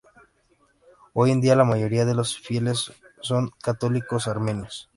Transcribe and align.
Hoy 1.13 1.29
en 1.29 1.41
día 1.41 1.55
la 1.55 1.63
mayoría 1.63 2.05
de 2.05 2.15
los 2.15 2.35
fieles 2.35 2.91
son 3.21 3.51
católicos 3.61 4.27
armenios. 4.27 4.89